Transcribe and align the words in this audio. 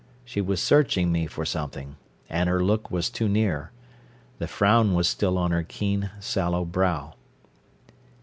She 0.25 0.41
was 0.41 0.59
searching 0.59 1.11
me 1.11 1.27
for 1.27 1.45
something 1.45 1.95
and 2.27 2.49
her 2.49 2.63
look 2.63 2.89
was 2.89 3.07
too 3.11 3.29
near. 3.29 3.71
The 4.39 4.47
frown 4.47 4.95
was 4.95 5.07
still 5.07 5.37
on 5.37 5.51
her 5.51 5.61
keen, 5.61 6.09
sallow 6.19 6.65
brow. 6.65 7.13